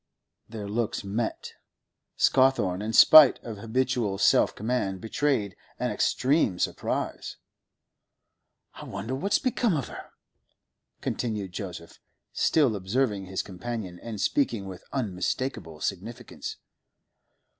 [0.49, 1.53] Their looks met.
[2.17, 7.37] Scawthorne, in spite of habitual self command, betrayed an extreme surprise.
[8.73, 10.09] 'I wonder what's become of her?'
[11.01, 11.99] continued Joseph,
[12.33, 16.57] still observing his companion, and speaking with unmistakable significance.